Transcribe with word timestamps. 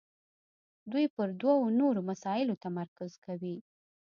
دوی 0.91 1.05
پر 1.15 1.27
دوو 1.41 1.73
نورو 1.79 2.01
مسایلو 2.09 2.59
تمرکز 2.63 3.11
کوي. 3.25 3.55